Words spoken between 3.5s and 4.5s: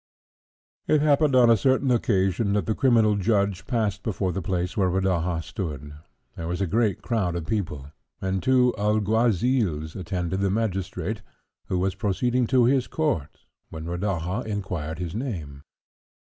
passed before the